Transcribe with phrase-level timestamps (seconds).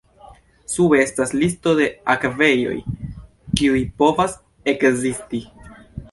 [0.75, 2.77] Sube estas listo de akvejoj,
[3.61, 4.33] kiuj povas
[4.73, 5.43] ekzisti.